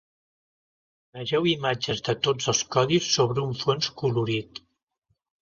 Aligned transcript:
Vegeu 1.17 1.45
imatges 1.51 2.01
de 2.07 2.15
tots 2.29 2.49
els 2.55 2.63
codis 2.77 3.11
sobre 3.19 3.45
un 3.45 3.53
fons 3.61 3.93
colorit. 4.03 4.65